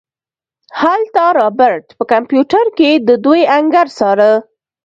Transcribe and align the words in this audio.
هلته 0.81 1.23
رابرټ 1.39 1.85
په 1.97 2.03
کمپيوټر 2.13 2.65
کې 2.77 2.91
د 3.07 3.09
دوئ 3.23 3.41
انګړ 3.57 3.87
څاره. 3.97 4.31